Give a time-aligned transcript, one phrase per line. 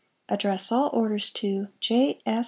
[0.29, 2.17] ADDRESS ALL ORDERS TO J.
[2.25, 2.39] S.